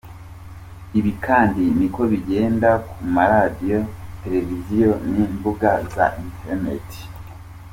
[0.97, 3.79] Ibi kandi niko bigenda ku maradiyo,
[4.21, 7.01] televiziyo n’imbuga za interineti.